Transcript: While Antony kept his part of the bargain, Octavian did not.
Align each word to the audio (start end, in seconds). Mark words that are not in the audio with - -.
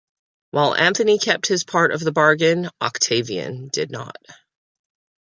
While 0.49 0.73
Antony 0.73 1.19
kept 1.19 1.45
his 1.45 1.63
part 1.63 1.91
of 1.93 1.99
the 1.99 2.11
bargain, 2.11 2.71
Octavian 2.81 3.67
did 3.67 3.91
not. 3.91 4.17